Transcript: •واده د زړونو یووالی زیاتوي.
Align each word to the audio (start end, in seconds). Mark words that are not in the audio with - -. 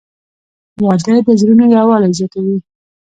•واده 0.83 1.15
د 1.27 1.29
زړونو 1.41 1.65
یووالی 1.75 2.09
زیاتوي. 2.17 2.57